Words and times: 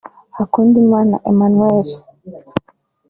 Hakundimana 0.37 1.15
Emmanuel 1.31 1.87